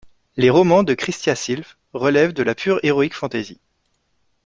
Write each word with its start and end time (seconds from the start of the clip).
Les 0.35 0.49
romans 0.49 0.81
de 0.81 0.95
Christia 0.95 1.35
Sylf 1.35 1.77
relèvent 1.93 2.33
de 2.33 2.41
la 2.41 2.55
pure 2.55 2.79
heroic 2.81 3.13
fantasy. 3.13 3.59